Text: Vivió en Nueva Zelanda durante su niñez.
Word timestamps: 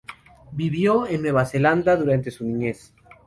Vivió 0.51 1.05
en 1.05 1.21
Nueva 1.21 1.45
Zelanda 1.45 1.95
durante 1.95 2.31
su 2.31 2.43
niñez. 2.43 2.91